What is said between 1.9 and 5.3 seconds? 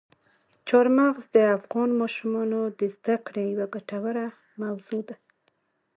ماشومانو د زده کړې یوه ګټوره موضوع ده.